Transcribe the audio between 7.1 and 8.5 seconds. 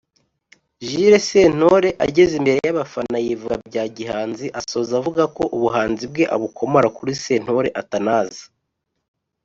Sentore Athanase’